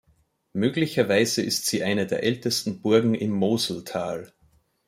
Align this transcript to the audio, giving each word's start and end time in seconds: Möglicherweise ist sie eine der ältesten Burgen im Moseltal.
Möglicherweise 0.53 1.43
ist 1.43 1.67
sie 1.67 1.83
eine 1.83 2.07
der 2.07 2.23
ältesten 2.23 2.81
Burgen 2.81 3.13
im 3.13 3.29
Moseltal. 3.29 4.33